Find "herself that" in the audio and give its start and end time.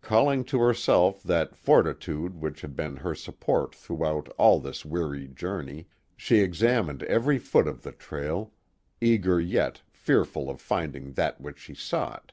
0.60-1.54